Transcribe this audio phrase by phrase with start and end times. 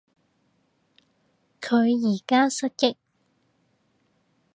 [1.61, 2.95] 佢而家失憶